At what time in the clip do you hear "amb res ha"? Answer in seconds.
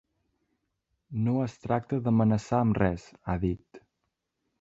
2.65-3.37